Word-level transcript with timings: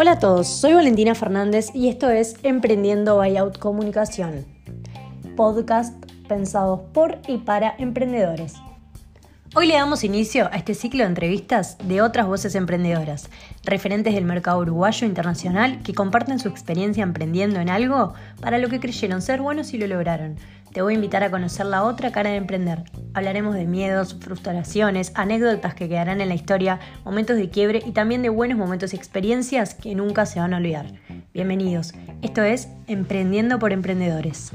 Hola 0.00 0.12
a 0.12 0.18
todos, 0.20 0.46
soy 0.46 0.74
Valentina 0.74 1.16
Fernández 1.16 1.74
y 1.74 1.88
esto 1.88 2.08
es 2.08 2.36
Emprendiendo 2.44 3.16
Buyout 3.16 3.58
Comunicación, 3.58 4.46
podcast 5.36 5.92
pensados 6.28 6.82
por 6.94 7.18
y 7.26 7.38
para 7.38 7.74
emprendedores. 7.78 8.54
Hoy 9.60 9.66
le 9.66 9.74
damos 9.74 10.04
inicio 10.04 10.48
a 10.52 10.56
este 10.56 10.72
ciclo 10.72 11.00
de 11.00 11.08
entrevistas 11.08 11.78
de 11.82 12.00
otras 12.00 12.28
voces 12.28 12.54
emprendedoras, 12.54 13.28
referentes 13.64 14.14
del 14.14 14.24
mercado 14.24 14.60
uruguayo 14.60 15.04
internacional 15.04 15.82
que 15.82 15.94
comparten 15.94 16.38
su 16.38 16.46
experiencia 16.46 17.02
emprendiendo 17.02 17.58
en 17.58 17.68
algo 17.68 18.14
para 18.40 18.58
lo 18.58 18.68
que 18.68 18.78
creyeron 18.78 19.20
ser 19.20 19.40
buenos 19.42 19.74
y 19.74 19.78
lo 19.78 19.88
lograron. 19.88 20.36
Te 20.72 20.80
voy 20.80 20.92
a 20.92 20.94
invitar 20.94 21.24
a 21.24 21.32
conocer 21.32 21.66
la 21.66 21.82
otra 21.82 22.12
cara 22.12 22.30
de 22.30 22.36
emprender. 22.36 22.84
Hablaremos 23.14 23.56
de 23.56 23.66
miedos, 23.66 24.16
frustraciones, 24.20 25.10
anécdotas 25.16 25.74
que 25.74 25.88
quedarán 25.88 26.20
en 26.20 26.28
la 26.28 26.36
historia, 26.36 26.78
momentos 27.04 27.36
de 27.36 27.50
quiebre 27.50 27.82
y 27.84 27.90
también 27.90 28.22
de 28.22 28.28
buenos 28.28 28.58
momentos 28.58 28.92
y 28.92 28.96
experiencias 28.96 29.74
que 29.74 29.96
nunca 29.96 30.24
se 30.24 30.38
van 30.38 30.54
a 30.54 30.58
olvidar. 30.58 30.86
Bienvenidos. 31.34 31.94
Esto 32.22 32.44
es 32.44 32.68
Emprendiendo 32.86 33.58
por 33.58 33.72
Emprendedores. 33.72 34.52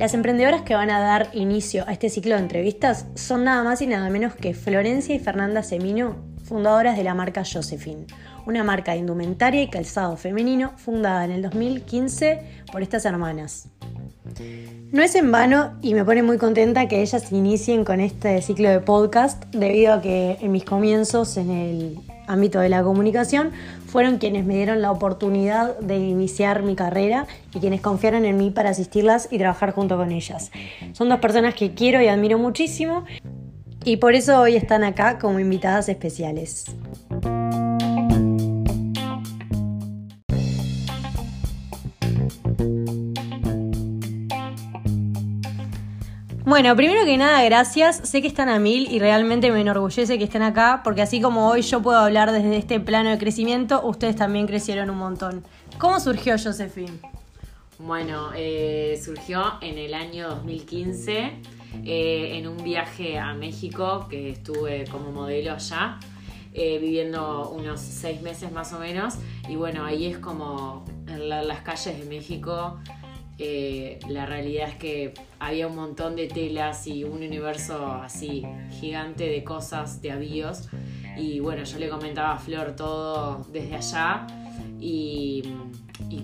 Las 0.00 0.14
emprendedoras 0.14 0.62
que 0.62 0.74
van 0.74 0.88
a 0.88 0.98
dar 0.98 1.28
inicio 1.34 1.84
a 1.86 1.92
este 1.92 2.08
ciclo 2.08 2.34
de 2.34 2.40
entrevistas 2.40 3.04
son 3.16 3.44
nada 3.44 3.62
más 3.62 3.82
y 3.82 3.86
nada 3.86 4.08
menos 4.08 4.34
que 4.34 4.54
Florencia 4.54 5.14
y 5.14 5.18
Fernanda 5.18 5.62
Semino, 5.62 6.16
fundadoras 6.42 6.96
de 6.96 7.04
la 7.04 7.12
marca 7.12 7.42
Josephine, 7.44 8.06
una 8.46 8.64
marca 8.64 8.92
de 8.92 8.98
indumentaria 9.00 9.60
y 9.60 9.68
calzado 9.68 10.16
femenino 10.16 10.72
fundada 10.78 11.26
en 11.26 11.32
el 11.32 11.42
2015 11.42 12.62
por 12.72 12.80
estas 12.80 13.04
hermanas. 13.04 13.68
No 14.90 15.02
es 15.02 15.14
en 15.16 15.30
vano 15.30 15.74
y 15.82 15.92
me 15.92 16.02
pone 16.02 16.22
muy 16.22 16.38
contenta 16.38 16.88
que 16.88 17.02
ellas 17.02 17.30
inicien 17.30 17.84
con 17.84 18.00
este 18.00 18.40
ciclo 18.40 18.70
de 18.70 18.80
podcast 18.80 19.44
debido 19.54 19.92
a 19.92 20.00
que 20.00 20.38
en 20.40 20.50
mis 20.50 20.64
comienzos 20.64 21.36
en 21.36 21.50
el 21.50 22.00
ámbito 22.30 22.60
de 22.60 22.68
la 22.68 22.82
comunicación 22.82 23.50
fueron 23.86 24.18
quienes 24.18 24.46
me 24.46 24.54
dieron 24.54 24.80
la 24.80 24.90
oportunidad 24.90 25.78
de 25.78 25.98
iniciar 25.98 26.62
mi 26.62 26.76
carrera 26.76 27.26
y 27.54 27.58
quienes 27.58 27.80
confiaron 27.80 28.24
en 28.24 28.36
mí 28.36 28.50
para 28.50 28.70
asistirlas 28.70 29.28
y 29.30 29.38
trabajar 29.38 29.72
junto 29.72 29.96
con 29.96 30.12
ellas. 30.12 30.50
Son 30.92 31.08
dos 31.08 31.18
personas 31.18 31.54
que 31.54 31.74
quiero 31.74 32.00
y 32.00 32.08
admiro 32.08 32.38
muchísimo 32.38 33.04
y 33.84 33.96
por 33.96 34.14
eso 34.14 34.40
hoy 34.40 34.56
están 34.56 34.84
acá 34.84 35.18
como 35.18 35.40
invitadas 35.40 35.88
especiales. 35.88 36.66
Bueno, 46.50 46.74
primero 46.74 47.04
que 47.04 47.16
nada, 47.16 47.44
gracias. 47.44 48.00
Sé 48.02 48.20
que 48.20 48.26
están 48.26 48.48
a 48.48 48.58
mil 48.58 48.90
y 48.90 48.98
realmente 48.98 49.52
me 49.52 49.60
enorgullece 49.60 50.18
que 50.18 50.24
estén 50.24 50.42
acá, 50.42 50.80
porque 50.82 51.00
así 51.00 51.20
como 51.20 51.46
hoy 51.48 51.62
yo 51.62 51.80
puedo 51.80 51.96
hablar 51.96 52.32
desde 52.32 52.56
este 52.56 52.80
plano 52.80 53.10
de 53.10 53.18
crecimiento, 53.18 53.80
ustedes 53.86 54.16
también 54.16 54.48
crecieron 54.48 54.90
un 54.90 54.98
montón. 54.98 55.44
¿Cómo 55.78 56.00
surgió 56.00 56.32
Josephine? 56.32 56.98
Bueno, 57.78 58.30
eh, 58.34 59.00
surgió 59.00 59.58
en 59.60 59.78
el 59.78 59.94
año 59.94 60.28
2015 60.28 61.34
eh, 61.84 62.32
en 62.34 62.48
un 62.48 62.56
viaje 62.64 63.16
a 63.16 63.32
México 63.34 64.08
que 64.10 64.30
estuve 64.30 64.86
como 64.90 65.12
modelo 65.12 65.52
allá, 65.52 66.00
eh, 66.52 66.80
viviendo 66.80 67.48
unos 67.50 67.78
seis 67.78 68.22
meses 68.22 68.50
más 68.50 68.72
o 68.72 68.80
menos. 68.80 69.14
Y 69.48 69.54
bueno, 69.54 69.84
ahí 69.84 70.06
es 70.06 70.18
como 70.18 70.84
en 71.06 71.28
las 71.28 71.60
calles 71.60 71.96
de 71.96 72.06
México 72.06 72.80
eh, 73.42 73.98
la 74.06 74.26
realidad 74.26 74.68
es 74.68 74.74
que 74.74 75.14
había 75.38 75.66
un 75.66 75.74
montón 75.74 76.14
de 76.14 76.28
telas 76.28 76.86
y 76.86 77.04
un 77.04 77.22
universo 77.22 77.86
así 77.86 78.44
gigante 78.78 79.30
de 79.30 79.42
cosas, 79.42 80.02
de 80.02 80.12
avíos. 80.12 80.68
Y 81.16 81.40
bueno, 81.40 81.64
yo 81.64 81.78
le 81.78 81.88
comentaba 81.88 82.34
a 82.34 82.38
Flor 82.38 82.76
todo 82.76 83.46
desde 83.50 83.76
allá 83.76 84.26
y, 84.78 85.42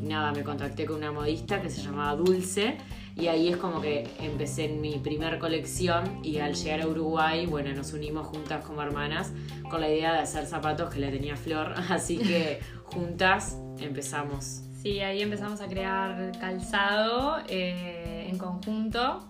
nada, 0.02 0.32
me 0.32 0.42
contacté 0.42 0.84
con 0.84 0.96
una 0.96 1.10
modista 1.10 1.62
que 1.62 1.70
se 1.70 1.80
llamaba 1.80 2.14
Dulce 2.16 2.76
y 3.16 3.28
ahí 3.28 3.48
es 3.48 3.56
como 3.56 3.80
que 3.80 4.06
empecé 4.20 4.66
en 4.66 4.82
mi 4.82 4.98
primer 4.98 5.38
colección 5.38 6.20
y 6.22 6.36
al 6.36 6.54
llegar 6.54 6.82
a 6.82 6.86
Uruguay, 6.86 7.46
bueno, 7.46 7.72
nos 7.72 7.94
unimos 7.94 8.26
juntas 8.26 8.62
como 8.62 8.82
hermanas 8.82 9.32
con 9.70 9.80
la 9.80 9.88
idea 9.88 10.12
de 10.12 10.18
hacer 10.18 10.44
zapatos 10.44 10.92
que 10.92 11.00
le 11.00 11.10
tenía 11.10 11.34
Flor, 11.34 11.72
así 11.88 12.18
que 12.18 12.60
juntas 12.84 13.56
empezamos 13.78 14.65
Sí, 14.86 15.00
ahí 15.00 15.20
empezamos 15.20 15.60
a 15.60 15.66
crear 15.66 16.30
calzado 16.38 17.38
eh, 17.48 18.28
en 18.30 18.38
conjunto. 18.38 19.26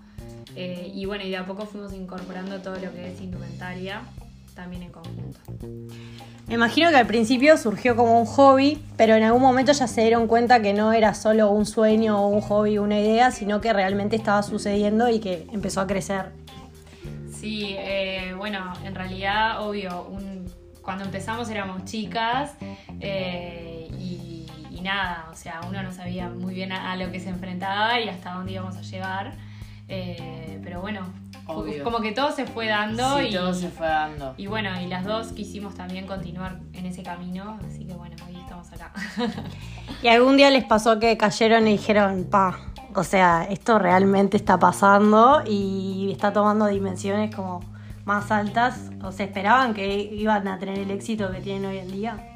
Eh, 0.55 0.93
y 0.95 1.07
bueno, 1.07 1.25
y 1.25 1.31
de 1.31 1.39
a 1.39 1.47
poco 1.47 1.65
fuimos 1.65 1.95
incorporando 1.95 2.61
todo 2.61 2.75
lo 2.75 2.93
que 2.93 3.11
es 3.11 3.23
indumentaria 3.23 4.03
también 4.55 4.83
en 4.83 4.93
conjunto. 4.93 5.41
Me 6.47 6.57
imagino 6.57 6.91
que 6.91 6.97
al 6.97 7.07
principio 7.07 7.57
surgió 7.57 7.97
como 7.97 8.21
un 8.21 8.27
hobby, 8.27 8.83
pero 8.99 9.15
en 9.15 9.23
algún 9.23 9.41
momento 9.41 9.73
ya 9.73 9.87
se 9.87 10.03
dieron 10.03 10.27
cuenta 10.27 10.61
que 10.61 10.75
no 10.75 10.93
era 10.93 11.15
solo 11.15 11.51
un 11.51 11.65
sueño 11.65 12.21
o 12.21 12.29
un 12.29 12.43
hobby, 12.43 12.77
una 12.77 13.01
idea, 13.01 13.31
sino 13.31 13.63
que 13.63 13.73
realmente 13.73 14.15
estaba 14.15 14.43
sucediendo 14.43 15.09
y 15.09 15.21
que 15.21 15.47
empezó 15.55 15.81
a 15.81 15.87
crecer. 15.87 16.33
Sí, 17.33 17.75
eh, 17.79 18.35
bueno, 18.37 18.75
en 18.85 18.95
realidad, 18.95 19.67
obvio, 19.67 20.07
cuando 20.83 21.05
empezamos 21.05 21.49
éramos 21.49 21.87
chicas 21.87 22.53
nada, 24.87 25.29
o 25.31 25.35
sea, 25.35 25.61
uno 25.69 25.83
no 25.83 25.93
sabía 25.93 26.31
muy 26.31 26.55
bien 26.55 26.73
a, 26.73 26.97
lo 26.97 27.13
que 27.13 27.21
se 27.21 27.29
enfrentaba 27.29 28.01
y 28.01 28.09
hasta 28.09 28.33
dónde 28.33 28.53
íbamos 28.53 28.77
a 28.77 28.83
llegar. 28.83 29.35
Eh, 29.89 30.59
pero 30.65 30.81
bueno, 30.81 31.03
como 31.85 32.01
que 32.01 32.13
todo 32.13 32.33
se 32.33 32.47
fue 32.47 32.67
dando. 32.67 33.23
y, 33.23 33.33
todo 33.33 33.55
se 33.55 33.69
fue 33.69 33.87
dando. 33.87 34.35
Y 34.37 34.47
bueno, 34.47 34.71
y 34.81 34.87
las 34.87 35.05
dos 35.05 35.29
quisimos 35.29 35.75
también 35.75 36.07
continuar 36.07 36.59
en 36.73 36.87
ese 36.87 37.03
camino, 37.03 37.59
así 37.67 37.85
que 37.85 37.95
bueno, 37.95 38.17
hoy 38.27 38.37
estamos 38.37 38.73
acá. 38.73 38.93
¿Y 40.03 40.09
algún 40.09 40.37
día 40.37 40.51
les 40.51 40.65
pasó 40.65 40.99
que 40.99 41.17
cayeron 41.17 41.69
y 41.69 41.73
dijeron, 41.73 42.27
pa, 42.31 42.59
o 42.95 43.05
sea, 43.05 43.47
esto 43.49 43.79
realmente 43.79 44.37
está 44.37 44.59
pasando 44.59 45.43
y 45.47 46.11
está 46.13 46.33
tomando 46.33 46.67
dimensiones 46.67 47.35
como 47.35 47.61
más 48.05 48.31
altas? 48.33 48.91
¿O 49.03 49.13
se 49.13 49.25
esperaban 49.25 49.75
que 49.75 49.97
iban 49.97 50.49
a 50.49 50.59
tener 50.59 50.79
el 50.79 50.91
éxito 50.91 51.31
que 51.31 51.41
tienen 51.41 51.67
hoy 51.67 51.79
en 51.79 51.93
día? 51.93 52.36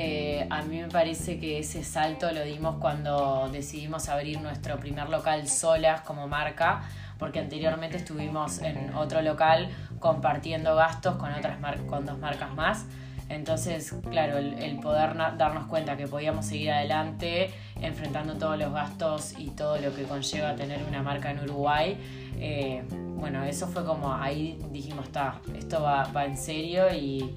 Eh, 0.00 0.46
a 0.48 0.62
mí 0.62 0.80
me 0.80 0.86
parece 0.86 1.40
que 1.40 1.58
ese 1.58 1.82
salto 1.82 2.30
lo 2.30 2.44
dimos 2.44 2.76
cuando 2.76 3.48
decidimos 3.50 4.08
abrir 4.08 4.40
nuestro 4.40 4.78
primer 4.78 5.08
local 5.08 5.48
solas 5.48 6.02
como 6.02 6.28
marca, 6.28 6.82
porque 7.18 7.40
anteriormente 7.40 7.96
estuvimos 7.96 8.62
en 8.62 8.94
otro 8.94 9.22
local 9.22 9.68
compartiendo 9.98 10.76
gastos 10.76 11.16
con 11.16 11.32
otras 11.32 11.58
con 11.88 12.06
dos 12.06 12.16
marcas 12.16 12.54
más. 12.54 12.86
Entonces, 13.28 13.92
claro, 14.08 14.38
el, 14.38 14.78
poder 14.78 15.16
darnos 15.36 15.66
cuenta 15.66 15.96
que 15.96 16.06
podíamos 16.06 16.46
seguir 16.46 16.70
adelante 16.70 17.50
enfrentando 17.82 18.34
todos 18.34 18.56
los 18.56 18.72
gastos 18.72 19.34
y 19.36 19.50
todo 19.50 19.78
lo 19.78 19.92
que 19.92 20.04
conlleva 20.04 20.54
tener 20.54 20.80
una 20.84 21.02
marca 21.02 21.32
en 21.32 21.40
Uruguay, 21.40 21.98
eh, 22.38 22.84
bueno, 23.16 23.42
eso 23.42 23.66
fue 23.66 23.84
como 23.84 24.14
ahí 24.14 24.60
dijimos, 24.70 25.06
está, 25.06 25.40
esto 25.56 25.82
va, 25.82 26.04
va 26.04 26.24
en 26.24 26.36
serio 26.36 26.84
y 26.94 27.34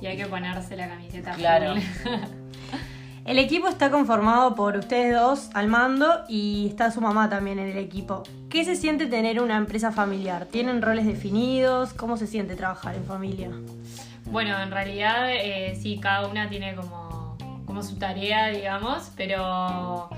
y 0.00 0.06
hay 0.06 0.16
que 0.16 0.26
ponerse 0.26 0.76
la 0.76 0.88
camiseta. 0.88 1.32
Claro. 1.32 1.74
el 3.24 3.38
equipo 3.38 3.68
está 3.68 3.90
conformado 3.90 4.54
por 4.54 4.76
ustedes 4.76 5.14
dos 5.14 5.50
al 5.54 5.68
mando 5.68 6.24
y 6.28 6.68
está 6.68 6.90
su 6.90 7.00
mamá 7.00 7.28
también 7.28 7.58
en 7.58 7.68
el 7.68 7.78
equipo. 7.78 8.22
¿Qué 8.48 8.64
se 8.64 8.76
siente 8.76 9.06
tener 9.06 9.40
una 9.40 9.56
empresa 9.56 9.92
familiar? 9.92 10.46
¿Tienen 10.46 10.82
roles 10.82 11.06
definidos? 11.06 11.92
¿Cómo 11.92 12.16
se 12.16 12.26
siente 12.26 12.56
trabajar 12.56 12.94
en 12.94 13.04
familia? 13.04 13.50
Bueno, 14.26 14.60
en 14.60 14.70
realidad 14.70 15.30
eh, 15.30 15.78
sí, 15.80 15.98
cada 16.00 16.28
una 16.28 16.48
tiene 16.48 16.74
como, 16.74 17.36
como 17.66 17.82
su 17.82 17.96
tarea, 17.98 18.48
digamos, 18.48 19.10
pero 19.16 20.08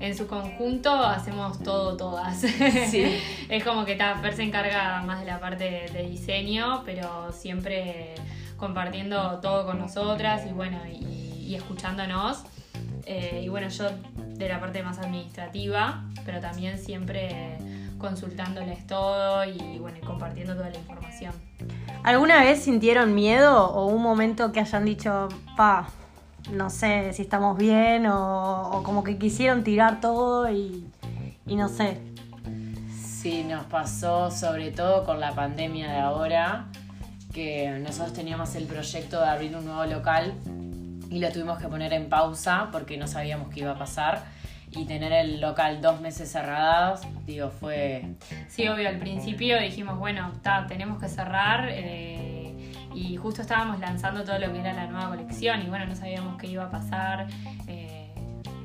en 0.00 0.16
su 0.16 0.26
conjunto 0.26 0.92
hacemos 0.92 1.62
todo, 1.62 1.96
todas. 1.96 2.38
Sí. 2.90 3.18
es 3.48 3.64
como 3.64 3.84
que 3.84 3.96
Fer 3.96 4.34
se 4.34 4.42
encarga 4.42 5.02
más 5.02 5.20
de 5.20 5.26
la 5.26 5.40
parte 5.40 5.86
de 5.92 6.02
diseño, 6.08 6.82
pero 6.84 7.32
siempre 7.32 8.14
compartiendo 8.56 9.40
todo 9.40 9.66
con 9.66 9.78
nosotras 9.78 10.42
y 10.48 10.52
bueno, 10.52 10.78
y, 10.86 11.54
escuchándonos. 11.54 12.44
Eh, 13.06 13.42
y 13.44 13.48
bueno, 13.48 13.68
yo 13.68 13.90
de 14.16 14.48
la 14.48 14.58
parte 14.60 14.82
más 14.82 14.98
administrativa, 14.98 16.04
pero 16.24 16.40
también 16.40 16.78
siempre 16.78 17.58
consultándoles 17.98 18.86
todo 18.86 19.44
y 19.44 19.78
bueno, 19.78 19.98
compartiendo 20.04 20.54
toda 20.54 20.70
la 20.70 20.76
información. 20.76 21.32
¿Alguna 22.02 22.42
vez 22.42 22.62
sintieron 22.62 23.14
miedo 23.14 23.70
o 23.70 23.86
un 23.86 24.02
momento 24.02 24.52
que 24.52 24.60
hayan 24.60 24.84
dicho, 24.84 25.28
pa, 25.56 25.88
no 26.50 26.70
sé 26.70 27.12
si 27.12 27.22
estamos 27.22 27.56
bien 27.56 28.06
o, 28.06 28.82
como 28.84 29.04
que 29.04 29.16
quisieron 29.16 29.64
tirar 29.64 30.00
todo 30.00 30.50
y, 30.50 30.86
y 31.46 31.56
no 31.56 31.68
sé? 31.68 32.00
Sí, 33.02 33.44
nos 33.44 33.64
pasó 33.66 34.30
sobre 34.30 34.70
todo 34.70 35.04
con 35.04 35.20
la 35.20 35.32
pandemia 35.32 35.90
de 35.90 35.98
ahora 35.98 36.66
que 37.34 37.68
nosotros 37.80 38.14
teníamos 38.14 38.54
el 38.54 38.64
proyecto 38.64 39.20
de 39.20 39.26
abrir 39.26 39.56
un 39.56 39.64
nuevo 39.66 39.84
local 39.84 40.32
y 41.10 41.18
lo 41.18 41.30
tuvimos 41.30 41.58
que 41.58 41.68
poner 41.68 41.92
en 41.92 42.08
pausa 42.08 42.68
porque 42.72 42.96
no 42.96 43.06
sabíamos 43.06 43.52
qué 43.52 43.60
iba 43.60 43.72
a 43.72 43.78
pasar. 43.78 44.22
y 44.76 44.86
tener 44.86 45.12
el 45.12 45.40
local 45.40 45.80
dos 45.80 46.00
meses 46.00 46.32
cerrados, 46.32 47.02
digo, 47.26 47.48
fue... 47.50 48.16
Sí, 48.48 48.66
obvio, 48.66 48.88
al 48.88 48.98
principio 48.98 49.60
dijimos, 49.60 50.00
bueno, 50.00 50.32
tenemos 50.66 51.00
que 51.00 51.08
cerrar 51.08 51.68
eh, 51.70 52.52
y 52.92 53.16
justo 53.16 53.42
estábamos 53.42 53.78
lanzando 53.78 54.24
todo 54.24 54.36
lo 54.40 54.52
que 54.52 54.58
era 54.58 54.72
la 54.72 54.86
nueva 54.86 55.10
colección 55.10 55.62
y 55.62 55.66
bueno, 55.66 55.86
no 55.86 55.94
sabíamos 55.94 56.40
qué 56.40 56.48
iba 56.48 56.64
a 56.64 56.70
pasar, 56.70 57.28
eh, 57.68 58.12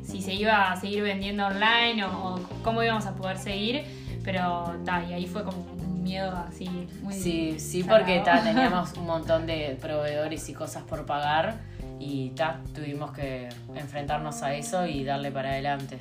si 0.02 0.24
se 0.24 0.34
iba 0.34 0.72
a 0.72 0.76
seguir 0.78 1.04
vendiendo 1.04 1.46
online 1.46 2.04
o, 2.06 2.40
cómo 2.64 2.82
íbamos 2.82 3.06
a 3.06 3.16
poder 3.16 3.38
seguir, 3.38 3.84
pero 4.24 4.82
ta, 4.84 5.04
y 5.04 5.14
ahí 5.14 5.28
fue 5.28 5.44
como 5.44 5.79
miedo 6.10 6.36
así 6.48 6.88
muy... 7.02 7.14
Sí, 7.14 7.60
sí, 7.60 7.84
porque 7.84 8.22
teníamos 8.44 8.94
un 8.94 9.06
montón 9.06 9.46
de 9.46 9.78
proveedores 9.80 10.50
y 10.50 10.54
cosas 10.54 10.84
por 10.84 11.06
pagar 11.06 11.60
y 12.00 12.30
ta, 12.32 12.62
tuvimos 12.74 13.12
que 13.12 13.50
enfrentarnos 13.76 14.42
a 14.42 14.56
eso 14.56 14.88
y 14.88 15.04
darle 15.04 15.32
para 15.32 15.50
adelante. 15.50 16.00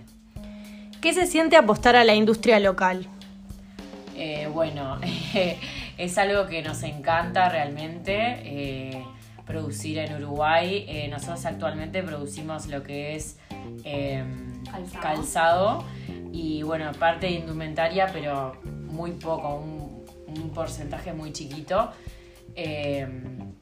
¿Qué 1.01 1.13
se 1.13 1.27
siente 1.27 1.57
apostar 1.57 1.95
a 1.97 2.05
la 2.05 2.15
industria 2.15 2.59
local? 2.59 3.07
Eh, 4.17 4.49
bueno, 4.53 4.99
es 5.99 6.19
algo 6.19 6.47
que 6.47 6.63
nos 6.63 6.83
encanta 6.83 7.49
realmente. 7.49 8.17
Eh, 8.45 9.05
producir 9.49 9.97
en 9.99 10.15
Uruguay. 10.15 10.85
Eh, 10.87 11.09
nosotros 11.09 11.45
actualmente 11.47 12.03
producimos 12.03 12.67
lo 12.67 12.83
que 12.83 13.17
es 13.17 13.39
em, 13.83 14.63
calzado. 15.01 15.85
y 16.31 16.63
bueno, 16.63 16.93
parte 16.93 17.27
de 17.27 17.33
indumentaria, 17.33 18.09
pero 18.13 18.61
muy 18.99 19.13
poco, 19.13 19.55
un, 19.57 19.78
un 20.29 20.51
porcentaje 20.51 21.13
muy 21.13 21.33
chiquito. 21.33 21.91
Em, 22.55 23.55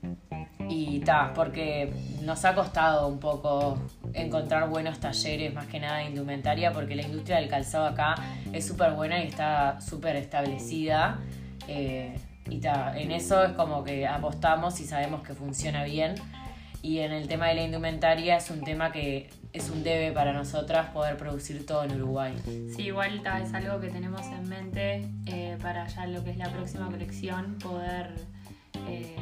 y 0.68 1.00
ta, 1.00 1.32
porque 1.34 1.92
nos 2.22 2.44
ha 2.44 2.54
costado 2.54 3.06
un 3.08 3.20
poco 3.20 3.78
encontrar 4.14 4.68
buenos 4.68 4.98
talleres, 4.98 5.54
más 5.54 5.66
que 5.66 5.78
nada 5.78 5.98
de 5.98 6.06
indumentaria, 6.06 6.72
porque 6.72 6.96
la 6.96 7.02
industria 7.02 7.36
del 7.36 7.48
calzado 7.48 7.86
acá 7.86 8.16
es 8.52 8.66
súper 8.66 8.92
buena 8.92 9.22
y 9.22 9.28
está 9.28 9.80
súper 9.80 10.16
establecida. 10.16 11.20
Eh, 11.68 12.16
y 12.48 12.58
ta, 12.58 12.98
en 12.98 13.12
eso 13.12 13.44
es 13.44 13.52
como 13.52 13.84
que 13.84 14.06
apostamos 14.06 14.80
y 14.80 14.84
sabemos 14.84 15.22
que 15.22 15.34
funciona 15.34 15.84
bien. 15.84 16.14
Y 16.86 17.00
en 17.00 17.10
el 17.10 17.26
tema 17.26 17.48
de 17.48 17.56
la 17.56 17.62
indumentaria 17.64 18.36
es 18.36 18.48
un 18.48 18.62
tema 18.62 18.92
que 18.92 19.28
es 19.52 19.70
un 19.70 19.82
debe 19.82 20.12
para 20.12 20.32
nosotras 20.32 20.90
poder 20.90 21.16
producir 21.16 21.66
todo 21.66 21.82
en 21.82 22.00
Uruguay. 22.00 22.32
Sí, 22.76 22.82
igual 22.82 23.22
ta, 23.24 23.40
es 23.40 23.52
algo 23.54 23.80
que 23.80 23.88
tenemos 23.88 24.20
en 24.26 24.48
mente 24.48 25.08
eh, 25.26 25.58
para 25.60 25.88
ya 25.88 26.06
lo 26.06 26.22
que 26.22 26.30
es 26.30 26.36
la 26.36 26.48
próxima 26.48 26.88
colección, 26.88 27.58
poder... 27.58 28.14
Eh, 28.88 29.16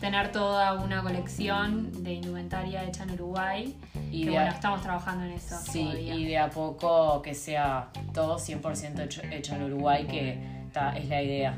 tener 0.00 0.32
toda 0.32 0.74
una 0.74 1.00
colección 1.00 2.02
de 2.02 2.14
indumentaria 2.14 2.84
hecha 2.84 3.04
en 3.04 3.12
Uruguay. 3.12 3.74
Y 4.10 4.28
bueno, 4.28 4.50
estamos 4.50 4.82
trabajando 4.82 5.24
en 5.24 5.32
eso. 5.32 5.56
Sí, 5.56 5.80
y 5.80 6.26
de 6.26 6.36
a 6.36 6.50
poco 6.50 7.22
que 7.22 7.34
sea 7.34 7.88
todo 8.12 8.36
100% 8.36 9.32
hecho, 9.32 9.54
en 9.54 9.62
Uruguay, 9.62 10.04
que 10.06 10.66
es 10.96 11.08
la 11.08 11.22
idea. 11.22 11.56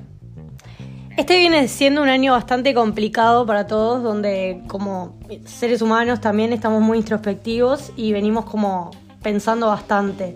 Este 1.16 1.38
viene 1.38 1.68
siendo 1.68 2.02
un 2.02 2.08
año 2.08 2.32
bastante 2.32 2.74
complicado 2.74 3.46
para 3.46 3.68
todos, 3.68 4.02
donde 4.02 4.62
como 4.66 5.16
seres 5.44 5.80
humanos 5.80 6.20
también 6.20 6.52
estamos 6.52 6.82
muy 6.82 6.98
introspectivos 6.98 7.92
y 7.94 8.12
venimos 8.12 8.46
como 8.46 8.90
pensando 9.22 9.68
bastante. 9.68 10.34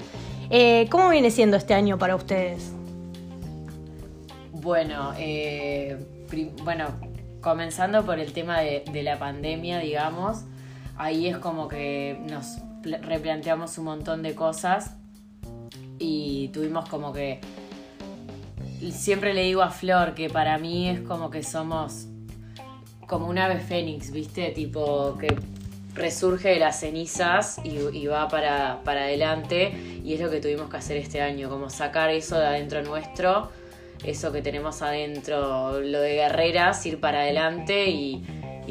Eh, 0.51 0.87
¿Cómo 0.89 1.09
viene 1.09 1.33
siendo 1.33 1.57
este 1.57 1.75
año 1.75 1.99
para 1.99 2.15
ustedes? 2.15 2.73
Bueno, 4.53 5.13
eh, 5.19 5.99
bueno, 6.63 6.87
comenzando 7.41 8.07
por 8.07 8.21
el 8.21 8.33
tema 8.33 8.61
de, 8.61 9.03
la 9.03 9.19
pandemia, 9.19 9.81
digamos, 9.81 10.45
ahí 10.97 11.27
es 11.27 11.39
como 11.39 11.67
que 11.67 12.21
nos 12.31 12.59
replanteamos 12.83 13.77
un 13.79 13.85
montón 13.85 14.23
de 14.23 14.37
cosas 14.37 14.95
y 15.99 16.49
tuvimos 16.49 16.89
como 16.89 17.13
que... 17.13 17.41
Siempre 18.91 19.35
le 19.35 19.43
digo 19.43 19.63
a 19.63 19.71
Flor 19.71 20.15
que 20.15 20.29
para 20.31 20.59
mí 20.59 20.89
es 20.89 21.01
como 21.01 21.31
que 21.31 21.43
somos 21.43 22.07
como 23.07 23.27
un 23.27 23.39
ave 23.39 23.59
fénix, 23.59 24.11
¿viste? 24.11 24.51
Tipo 24.51 25.17
que 25.19 25.35
resurge 25.95 26.51
de 26.51 26.59
las 26.59 26.81
cenizas 26.81 27.59
y, 27.65 28.07
va 28.07 28.29
para, 28.29 28.83
para, 28.85 29.03
adelante 29.03 29.73
y 30.05 30.15
es 30.15 30.21
lo 30.21 30.31
que 30.31 30.41
tuvimos 30.41 30.71
que 30.71 30.77
hacer 30.77 30.97
este 30.99 31.21
año, 31.21 31.49
como 31.49 31.71
sacar 31.71 32.11
eso 32.11 32.39
de 32.39 32.47
adentro 32.47 32.83
nuestro 32.83 33.51
eso 34.05 34.33
que 34.33 34.43
tenemos 34.43 34.83
adentro, 34.83 35.81
lo 35.81 36.01
de 36.01 36.15
guerreras, 36.15 36.85
ir 36.87 37.01
para 37.01 37.21
adelante 37.21 37.91
y, 37.91 38.25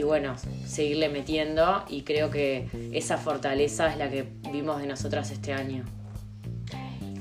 bueno, 0.04 0.36
seguirle 0.65 1.09
metiendo 1.09 1.83
y 1.89 2.04
creo 2.04 2.30
que 2.30 2.68
esa 2.94 3.18
fortaleza 3.18 3.92
es 3.92 3.98
la 3.98 4.09
que 4.09 4.27
vimos 4.51 4.80
de 4.80 4.88
nosotras 4.88 5.31
este 5.31 5.54
año. 5.54 5.83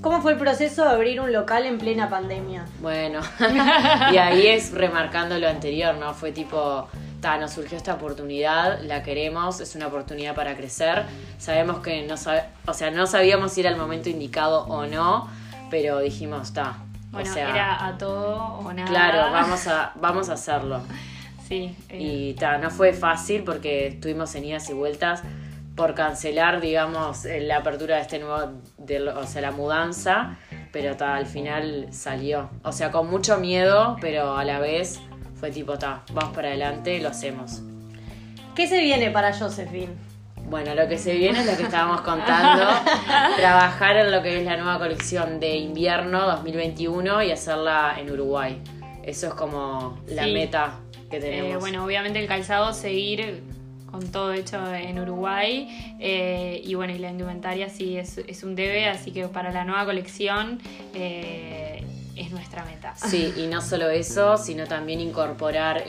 ¿Cómo 0.06 0.22
fue 0.22 0.34
el 0.34 0.38
proceso 0.38 0.84
de 0.84 0.90
abrir 0.90 1.20
un 1.20 1.32
local 1.32 1.66
en 1.66 1.78
plena 1.78 2.08
pandemia? 2.08 2.64
Bueno, 2.80 3.18
y 4.12 4.16
ahí 4.16 4.46
es 4.46 4.70
remarcando 4.70 5.36
lo 5.36 5.48
anterior, 5.48 5.96
¿no? 5.96 6.14
Fue 6.14 6.30
tipo, 6.30 6.86
ta, 7.20 7.38
nos 7.38 7.50
surgió 7.54 7.76
esta 7.76 7.94
oportunidad, 7.94 8.82
la 8.82 9.02
queremos, 9.02 9.58
es 9.58 9.74
una 9.74 9.88
oportunidad 9.88 10.36
para 10.36 10.56
crecer. 10.56 11.02
Sabemos 11.38 11.80
que 11.80 12.06
no, 12.06 12.14
o 12.14 12.72
sea, 12.72 12.90
no 12.92 13.08
sabíamos 13.08 13.50
si 13.50 13.62
era 13.62 13.70
el 13.70 13.76
momento 13.76 14.08
indicado 14.08 14.64
o 14.66 14.86
no, 14.86 15.28
pero 15.70 15.98
dijimos, 15.98 16.52
ta, 16.52 16.76
bueno, 17.10 17.34
era 17.34 17.84
a 17.84 17.98
todo 17.98 18.60
o 18.60 18.72
nada. 18.72 18.88
Claro, 18.88 19.18
vamos 19.32 19.66
a, 19.66 19.90
vamos 19.96 20.28
a 20.28 20.34
hacerlo. 20.34 20.82
sí. 21.48 21.74
Eh. 21.88 21.98
Y 22.00 22.34
ta, 22.34 22.58
no 22.58 22.70
fue 22.70 22.92
fácil 22.92 23.42
porque 23.42 23.88
estuvimos 23.88 24.32
en 24.36 24.44
idas 24.44 24.70
y 24.70 24.72
vueltas 24.72 25.24
por 25.76 25.94
cancelar, 25.94 26.60
digamos, 26.60 27.24
la 27.24 27.58
apertura 27.58 27.96
de 27.96 28.02
este 28.02 28.18
nuevo, 28.18 28.50
o 29.14 29.26
sea, 29.26 29.42
la 29.42 29.50
mudanza, 29.50 30.38
pero 30.72 30.96
ta, 30.96 31.16
al 31.16 31.26
final 31.26 31.88
salió. 31.90 32.50
O 32.64 32.72
sea, 32.72 32.90
con 32.90 33.10
mucho 33.10 33.36
miedo, 33.36 33.96
pero 34.00 34.36
a 34.36 34.44
la 34.44 34.58
vez 34.58 35.00
fue 35.38 35.50
tipo, 35.50 35.78
ta, 35.78 36.02
vamos 36.12 36.34
para 36.34 36.48
adelante, 36.48 36.98
lo 37.00 37.10
hacemos. 37.10 37.62
¿Qué 38.54 38.66
se 38.66 38.80
viene 38.80 39.10
para 39.10 39.34
Josephine? 39.34 39.92
Bueno, 40.48 40.74
lo 40.74 40.88
que 40.88 40.96
se 40.96 41.14
viene 41.14 41.40
es 41.40 41.46
lo 41.46 41.56
que 41.56 41.64
estábamos 41.64 42.00
contando, 42.00 42.64
trabajar 43.36 43.96
en 43.96 44.12
lo 44.12 44.22
que 44.22 44.38
es 44.38 44.44
la 44.46 44.56
nueva 44.56 44.78
colección 44.78 45.40
de 45.40 45.56
invierno 45.56 46.24
2021 46.26 47.22
y 47.24 47.32
hacerla 47.32 47.96
en 47.98 48.10
Uruguay. 48.10 48.62
Eso 49.02 49.26
es 49.26 49.34
como 49.34 50.00
la 50.06 50.22
meta 50.22 50.78
que 51.10 51.20
tenemos. 51.20 51.52
Eh, 51.52 51.56
bueno, 51.58 51.84
obviamente 51.84 52.18
el 52.18 52.28
calzado 52.28 52.72
seguir 52.72 53.42
con 53.90 54.10
todo 54.10 54.32
hecho 54.32 54.74
en 54.74 54.98
Uruguay 54.98 55.96
eh, 56.00 56.60
y 56.64 56.74
bueno, 56.74 56.94
y 56.94 56.98
la 56.98 57.10
indumentaria 57.10 57.68
sí 57.68 57.96
es, 57.96 58.18
un 58.42 58.54
debe, 58.54 58.88
así 58.88 59.10
que 59.10 59.26
para 59.28 59.50
la 59.52 59.64
nueva 59.64 59.84
colección 59.84 60.60
eh, 60.94 61.84
es 62.16 62.30
nuestra 62.30 62.64
meta. 62.64 62.94
Sí, 62.96 63.32
y 63.36 63.46
no 63.46 63.60
solo 63.60 63.90
eso, 63.90 64.36
sino 64.36 64.66
también 64.66 65.00
incorporar 65.00 65.84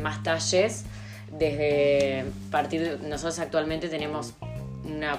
más 0.00 0.22
talles 0.22 0.84
desde 1.32 2.24
partir, 2.50 3.00
nosotros 3.02 3.38
actualmente 3.38 3.88
tenemos 3.88 4.34
una 4.84 5.18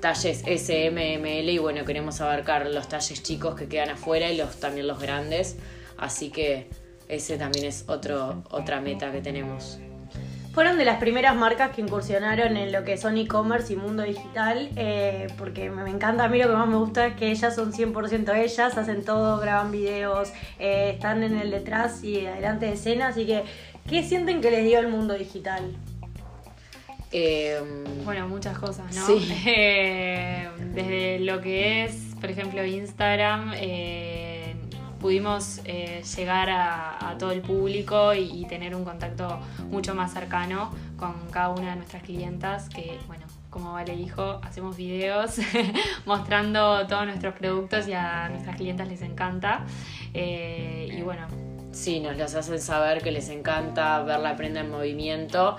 talles 0.00 0.42
S, 0.46 0.86
M, 0.86 1.18
ML 1.18 1.48
y 1.48 1.58
bueno, 1.58 1.84
queremos 1.84 2.20
abarcar 2.20 2.66
los 2.66 2.88
talles 2.88 3.22
chicos 3.22 3.54
que 3.54 3.68
quedan 3.68 3.90
afuera 3.90 4.30
y 4.30 4.36
los 4.36 4.60
también 4.60 4.86
los 4.86 5.00
grandes, 5.00 5.56
así 5.96 6.30
que 6.30 6.68
ese 7.08 7.38
también 7.38 7.66
es 7.66 7.84
otro, 7.88 8.42
otra 8.50 8.80
meta 8.80 9.10
que 9.12 9.20
tenemos. 9.20 9.78
Fueron 10.54 10.78
de 10.78 10.84
las 10.84 10.98
primeras 10.98 11.34
marcas 11.34 11.74
que 11.74 11.80
incursionaron 11.82 12.56
en 12.56 12.70
lo 12.70 12.84
que 12.84 12.96
son 12.96 13.16
e-commerce 13.16 13.72
y 13.72 13.76
mundo 13.76 14.04
digital, 14.04 14.70
eh, 14.76 15.26
porque 15.36 15.68
me 15.70 15.90
encanta, 15.90 16.24
a 16.24 16.28
mí 16.28 16.38
lo 16.38 16.48
que 16.48 16.54
más 16.54 16.68
me 16.68 16.76
gusta 16.76 17.08
es 17.08 17.16
que 17.16 17.30
ellas 17.30 17.54
son 17.54 17.72
100% 17.72 18.34
ellas, 18.36 18.78
hacen 18.78 19.04
todo, 19.04 19.38
graban 19.38 19.72
videos, 19.72 20.32
eh, 20.60 20.92
están 20.94 21.24
en 21.24 21.36
el 21.36 21.50
detrás 21.50 22.04
y 22.04 22.24
adelante 22.26 22.66
de 22.66 22.74
escena, 22.74 23.08
así 23.08 23.26
que 23.26 23.42
¿Qué 23.88 24.02
sienten 24.02 24.40
que 24.40 24.50
les 24.50 24.64
dio 24.64 24.78
el 24.78 24.88
mundo 24.88 25.14
digital? 25.14 25.76
Em, 27.12 28.04
bueno, 28.04 28.26
muchas 28.28 28.58
cosas, 28.58 28.94
¿no? 28.94 29.06
Eh, 29.46 30.48
desde 30.72 31.20
lo 31.20 31.40
que 31.40 31.84
es, 31.84 32.14
por 32.18 32.30
ejemplo, 32.30 32.64
Instagram, 32.64 33.52
eh, 33.56 34.23
pudimos 35.04 35.60
eh, 35.66 36.02
llegar 36.16 36.48
a, 36.48 37.14
todo 37.18 37.32
el 37.32 37.42
público 37.42 38.14
y, 38.14 38.46
tener 38.46 38.74
un 38.74 38.86
contacto 38.86 39.38
mucho 39.68 39.94
más 39.94 40.14
cercano 40.14 40.72
con 40.96 41.12
cada 41.30 41.50
una 41.50 41.72
de 41.72 41.76
nuestras 41.76 42.02
clientas, 42.02 42.70
que, 42.70 42.98
bueno, 43.06 43.26
como 43.50 43.74
Vale 43.74 43.94
dijo, 43.96 44.40
hacemos 44.42 44.78
videos 44.78 45.40
mostrando 46.06 46.86
todos 46.86 47.04
nuestros 47.04 47.34
productos 47.34 47.86
y 47.86 47.92
a 47.92 48.30
nuestras 48.30 48.56
clientas 48.56 48.88
les 48.88 49.02
encanta. 49.02 49.66
y 50.14 51.02
bueno, 51.02 51.26
Sí, 51.72 52.00
nos 52.00 52.16
los 52.16 52.34
hacen 52.34 52.60
saber 52.60 53.02
que 53.02 53.10
les 53.10 53.28
encanta 53.28 54.00
ver 54.04 54.20
la 54.20 54.36
prenda 54.36 54.60
en 54.60 54.70
movimiento, 54.70 55.58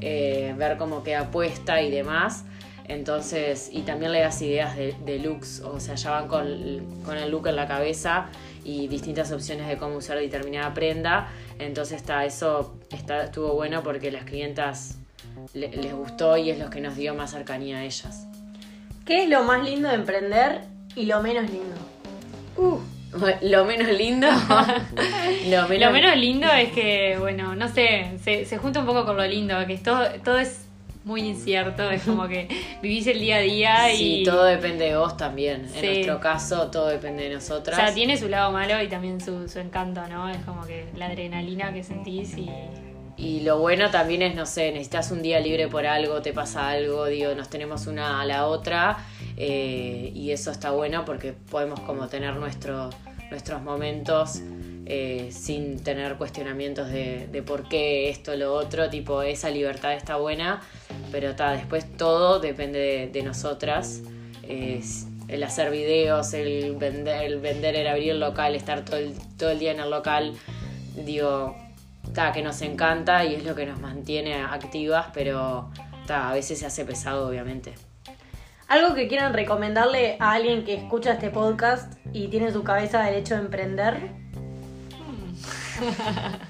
eh, 0.00 0.54
ver 0.56 0.76
cómo 0.76 1.02
queda 1.02 1.32
puesta 1.32 1.82
y 1.82 1.90
demás. 1.90 2.44
Entonces, 2.86 3.70
y 3.72 3.82
también 3.82 4.12
le 4.12 4.20
das 4.20 4.40
ideas 4.42 4.76
de, 4.76 5.18
looks, 5.18 5.60
o 5.60 5.80
sea, 5.80 5.94
ya 5.94 6.10
van 6.10 6.28
con, 6.28 6.46
el 6.46 7.30
look 7.30 7.46
en 7.46 7.56
la 7.56 7.66
cabeza 7.66 8.26
y 8.62 8.88
distintas 8.88 9.32
opciones 9.32 9.68
de 9.68 9.78
cómo 9.78 9.96
usar 9.96 10.18
determinada 10.18 10.74
prenda. 10.74 11.28
Entonces, 11.58 11.96
está, 11.96 12.24
eso 12.24 12.78
está, 12.90 13.24
estuvo 13.24 13.54
bueno 13.54 13.82
porque 13.82 14.10
las 14.10 14.24
clientas 14.24 14.98
les 15.54 15.94
gustó 15.94 16.36
y 16.36 16.50
es 16.50 16.58
lo 16.58 16.68
que 16.68 16.80
nos 16.80 16.96
dio 16.96 17.14
más 17.14 17.30
cercanía 17.30 17.78
a 17.78 17.84
ellas. 17.84 18.26
¿Qué 19.06 19.24
es 19.24 19.28
lo 19.30 19.44
más 19.44 19.64
lindo 19.64 19.88
de 19.88 19.94
emprender 19.94 20.62
y 20.94 21.06
lo 21.06 21.22
menos 21.22 21.50
lindo? 21.50 21.76
Uh, 22.56 22.78
lo 23.42 23.64
menos 23.64 23.88
lindo. 23.88 24.28
lo, 25.48 25.68
menos... 25.68 26.16
lindo 26.16 26.46
es 26.48 26.72
que, 26.72 27.16
bueno, 27.18 27.54
no 27.54 27.68
sé, 27.68 28.18
se, 28.22 28.44
se 28.44 28.58
junta 28.58 28.80
un 28.80 28.86
poco 28.86 29.04
con 29.04 29.16
lo 29.16 29.26
lindo, 29.26 29.54
que 29.66 29.78
todo, 29.78 30.06
todo 30.22 30.38
es 30.38 30.66
muy 31.04 31.22
incierto, 31.22 31.90
es 31.90 32.02
como 32.02 32.26
que 32.26 32.48
vivís 32.82 33.06
el 33.06 33.20
día 33.20 33.36
a 33.36 33.40
día 33.40 33.92
y... 33.92 33.96
Sí, 33.96 34.22
todo 34.24 34.44
depende 34.44 34.86
de 34.86 34.96
vos 34.96 35.16
también. 35.16 35.68
En 35.74 35.84
nuestro 35.84 36.20
caso, 36.20 36.70
todo 36.70 36.88
depende 36.88 37.24
de 37.24 37.34
nosotras. 37.34 37.78
O 37.78 37.82
sea, 37.82 37.94
tiene 37.94 38.16
su 38.16 38.28
lado 38.28 38.50
malo 38.52 38.82
y 38.82 38.88
también 38.88 39.20
su, 39.20 39.48
su 39.48 39.58
encanto, 39.58 40.06
¿no? 40.08 40.28
Es 40.28 40.38
como 40.38 40.66
que 40.66 40.86
la 40.96 41.06
adrenalina 41.06 41.72
que 41.72 41.82
sentís 41.82 42.36
y... 42.36 42.50
Y 43.16 43.40
lo 43.42 43.58
bueno 43.58 43.90
también 43.90 44.22
es, 44.22 44.34
no 44.34 44.44
sé, 44.44 44.72
necesitas 44.72 45.12
un 45.12 45.22
día 45.22 45.38
libre 45.38 45.68
por 45.68 45.86
algo, 45.86 46.20
te 46.20 46.32
pasa 46.32 46.68
algo, 46.70 47.06
digo, 47.06 47.32
nos 47.34 47.48
tenemos 47.48 47.86
una 47.86 48.20
a 48.20 48.24
la 48.24 48.46
otra 48.46 48.98
eh, 49.36 50.10
y 50.12 50.32
eso 50.32 50.50
está 50.50 50.72
bueno 50.72 51.04
porque 51.04 51.32
podemos 51.32 51.78
como 51.80 52.08
tener 52.08 52.34
nuestro, 52.34 52.90
nuestros 53.30 53.62
momentos 53.62 54.40
eh, 54.86 55.30
sin 55.32 55.82
tener 55.82 56.16
cuestionamientos 56.16 56.90
de, 56.90 57.42
por 57.46 57.68
qué 57.68 58.10
esto 58.10 58.36
lo 58.36 58.52
otro, 58.52 58.90
tipo 58.90 59.22
esa 59.22 59.48
libertad 59.48 59.94
está 59.94 60.16
buena, 60.16 60.60
pero 61.14 61.30
está 61.30 61.52
después 61.52 61.86
todo 61.96 62.40
depende 62.40 63.08
de, 63.12 63.22
nosotras. 63.22 64.02
el 64.48 65.42
hacer 65.44 65.70
videos, 65.70 66.34
el 66.34 66.74
vender, 66.74 67.22
el 67.22 67.38
vender, 67.38 67.76
el 67.76 67.86
abrir 67.86 68.10
el 68.10 68.18
local, 68.18 68.56
estar 68.56 68.84
todo 68.84 68.96
el, 68.96 69.14
todo 69.38 69.50
el 69.50 69.60
día 69.60 69.70
en 69.70 69.78
el 69.78 69.90
local, 69.90 70.34
digo, 70.96 71.54
está 72.02 72.32
que 72.32 72.42
nos 72.42 72.60
encanta 72.62 73.24
y 73.24 73.36
es 73.36 73.44
lo 73.44 73.54
que 73.54 73.64
nos 73.64 73.78
mantiene 73.78 74.34
activas, 74.34 75.06
pero 75.14 75.70
está 76.00 76.30
a 76.30 76.34
veces 76.34 76.58
se 76.58 76.66
hace 76.66 76.84
pesado, 76.84 77.28
obviamente. 77.28 77.74
¿Algo 78.66 78.96
que 78.96 79.06
quieran 79.06 79.34
recomendarle 79.34 80.16
a 80.18 80.32
alguien 80.32 80.64
que 80.64 80.74
escucha 80.74 81.12
este 81.12 81.30
podcast 81.30 81.96
y 82.12 82.26
tiene 82.26 82.48
en 82.48 82.52
su 82.52 82.64
cabeza 82.64 83.08
el 83.08 83.14
hecho 83.14 83.36
de 83.36 83.40
emprender? 83.42 84.10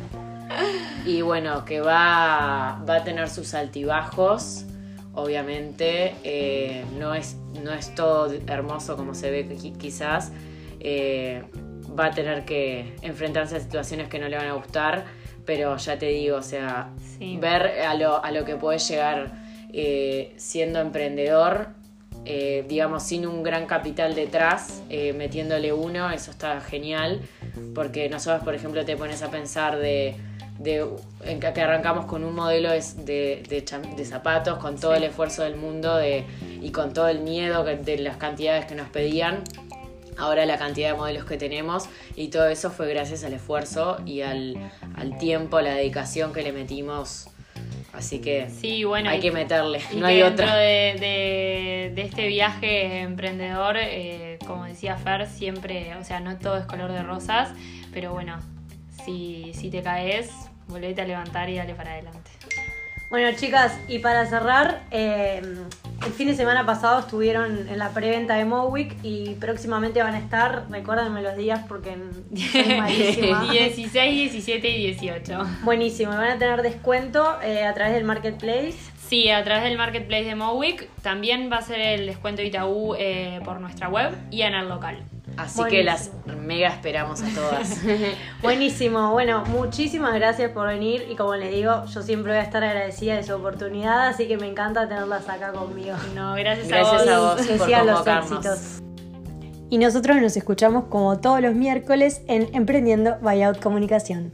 y 1.06 1.22
bueno, 1.22 1.64
que 1.64 1.80
va, 1.80 2.82
va 2.88 2.96
a 2.96 3.04
tener 3.04 3.28
sus 3.28 3.54
altibajos, 3.54 4.64
obviamente. 5.14 6.14
Eh, 6.22 6.84
no, 6.98 7.14
es, 7.14 7.36
no 7.62 7.72
es 7.72 7.94
todo 7.94 8.32
hermoso 8.46 8.96
como 8.96 9.14
se 9.14 9.30
ve 9.30 9.72
quizás. 9.78 10.32
Eh, 10.80 11.42
va 11.98 12.06
a 12.06 12.10
tener 12.10 12.44
que 12.44 12.96
enfrentarse 13.02 13.56
a 13.56 13.60
situaciones 13.60 14.08
que 14.08 14.18
no 14.18 14.28
le 14.28 14.36
van 14.36 14.48
a 14.48 14.54
gustar, 14.54 15.04
pero 15.44 15.76
ya 15.76 15.98
te 15.98 16.06
digo, 16.06 16.38
o 16.38 16.42
sea, 16.42 16.90
ver 17.40 17.82
a 17.82 17.94
lo, 17.94 18.24
a 18.24 18.30
lo 18.30 18.44
que 18.44 18.56
puedes 18.56 18.88
llegar 18.88 19.32
eh, 19.72 20.34
siendo 20.36 20.80
emprendedor 20.80 21.68
eh, 22.26 22.64
digamos, 22.66 23.02
sin 23.02 23.26
un 23.26 23.42
gran 23.42 23.66
capital 23.66 24.14
detrás, 24.14 24.82
eh, 24.88 25.12
metiéndole 25.12 25.74
uno, 25.74 26.10
eso 26.10 26.30
está 26.30 26.58
genial, 26.62 27.20
porque 27.74 28.08
nosotros, 28.08 28.42
por 28.42 28.54
ejemplo, 28.54 28.84
te 28.84 28.96
pones 28.96 29.22
a 29.22 29.30
pensar 29.30 29.76
de, 29.76 30.16
de 30.58 30.86
en 31.24 31.40
que 31.40 31.46
arrancamos 31.46 32.06
con 32.06 32.24
un 32.24 32.34
modelo 32.34 32.70
de, 32.70 33.42
de, 33.48 34.04
zapatos, 34.04 34.58
con 34.58 34.78
todo 34.78 34.94
el 34.94 35.04
esfuerzo 35.04 35.42
del 35.42 35.56
mundo 35.56 35.96
de, 35.96 36.24
y 36.60 36.70
con 36.70 36.92
todo 36.92 37.08
el 37.08 37.20
miedo 37.20 37.64
de 37.64 37.98
las 37.98 38.16
cantidades 38.16 38.66
que 38.66 38.74
nos 38.74 38.88
pedían. 38.88 39.42
Ahora 40.16 40.46
la 40.46 40.58
cantidad 40.58 40.92
de 40.92 40.96
modelos 40.96 41.24
que 41.24 41.36
tenemos 41.36 41.88
y 42.14 42.28
todo 42.28 42.46
eso 42.46 42.70
fue 42.70 42.88
gracias 42.88 43.24
al 43.24 43.32
esfuerzo 43.32 43.98
y 44.06 44.20
al, 44.20 44.70
al 44.96 45.18
tiempo, 45.18 45.60
la 45.60 45.74
dedicación 45.74 46.32
que 46.32 46.42
le 46.42 46.52
metimos 46.52 47.28
Así 47.96 48.20
que 48.20 48.50
sí, 48.50 48.82
bueno, 48.82 49.08
hay 49.08 49.20
que 49.20 49.30
meterle, 49.30 49.80
no 49.96 50.06
hay 50.06 50.18
dentro 50.20 50.46
otra. 50.46 50.56
De, 50.56 51.92
de, 51.94 52.02
este 52.02 52.26
viaje 52.26 53.00
emprendedor, 53.00 53.76
eh, 53.78 54.38
como 54.46 54.64
decía 54.64 54.96
Fer, 54.96 55.28
siempre, 55.28 55.94
o 55.94 56.02
sea, 56.02 56.18
no 56.18 56.36
todo 56.38 56.56
es 56.56 56.66
color 56.66 56.90
de 56.90 57.04
rosas, 57.04 57.50
pero 57.92 58.12
bueno, 58.12 58.40
si, 59.04 59.52
si 59.54 59.70
te 59.70 59.82
caes, 59.82 60.30
volvete 60.68 61.02
a 61.02 61.04
levantar 61.04 61.48
y 61.48 61.56
dale 61.56 61.74
para 61.74 61.92
adelante. 61.92 62.30
Bueno, 63.10 63.36
chicas, 63.36 63.78
y 63.86 64.00
para 64.00 64.26
cerrar, 64.26 64.82
eh, 64.90 65.40
el 66.04 66.12
fin 66.12 66.26
de 66.26 66.34
semana 66.34 66.66
pasado 66.66 66.98
estuvieron 66.98 67.68
en 67.68 67.78
la 67.78 67.90
preventa 67.90 68.34
de 68.34 68.44
Mowick 68.44 68.96
y 69.02 69.34
próximamente 69.34 70.02
van 70.02 70.14
a 70.14 70.18
estar, 70.18 70.64
recuérdenme 70.68 71.22
los 71.22 71.36
días 71.36 71.60
porque 71.68 71.96
soy 72.50 72.74
malísima. 72.78 73.44
16, 73.52 74.32
17 74.32 74.68
y 74.68 74.86
18. 74.94 75.44
Buenísimo, 75.62 76.10
van 76.10 76.30
a 76.30 76.38
tener 76.38 76.62
descuento 76.62 77.40
eh, 77.42 77.64
a 77.64 77.72
través 77.72 77.94
del 77.94 78.04
marketplace. 78.04 78.74
Sí, 79.08 79.30
a 79.30 79.44
través 79.44 79.64
del 79.64 79.78
marketplace 79.78 80.24
de 80.24 80.34
Mowick. 80.34 80.88
También 81.02 81.50
va 81.52 81.58
a 81.58 81.62
ser 81.62 81.80
el 81.80 82.06
descuento 82.06 82.42
Itaú 82.42 82.96
eh, 82.98 83.40
por 83.44 83.60
nuestra 83.60 83.88
web 83.88 84.12
y 84.30 84.42
en 84.42 84.54
el 84.54 84.68
local. 84.68 85.04
Así 85.36 85.62
que 85.64 85.82
las 85.82 86.10
mega 86.40 86.68
esperamos 86.68 87.22
a 87.22 87.28
todas. 87.34 87.80
Buenísimo. 88.42 89.10
Bueno, 89.12 89.44
muchísimas 89.46 90.14
gracias 90.14 90.50
por 90.52 90.68
venir 90.68 91.06
y 91.10 91.16
como 91.16 91.34
les 91.34 91.52
digo, 91.52 91.84
yo 91.86 92.02
siempre 92.02 92.32
voy 92.32 92.40
a 92.40 92.44
estar 92.44 92.62
agradecida 92.62 93.16
de 93.16 93.24
su 93.24 93.34
oportunidad, 93.34 94.08
así 94.08 94.28
que 94.28 94.36
me 94.36 94.46
encanta 94.46 94.88
tenerlas 94.88 95.28
acá 95.28 95.52
conmigo. 95.52 95.96
No, 96.14 96.34
gracias, 96.34 96.72
a 96.72 96.82
vos. 96.82 97.08
A 97.08 97.18
vos 97.20 97.46
por 97.46 97.84
los 97.84 98.06
éxitos. 98.06 98.82
Y 99.70 99.78
nosotros 99.78 100.18
nos 100.18 100.36
escuchamos 100.36 100.84
como 100.84 101.18
todos 101.18 101.40
los 101.40 101.54
miércoles 101.54 102.22
en 102.28 102.54
Emprendiendo 102.54 103.16
Buyout 103.20 103.60
Comunicación. 103.60 104.32